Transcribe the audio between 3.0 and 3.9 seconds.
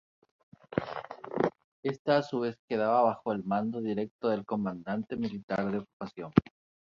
bajo el mando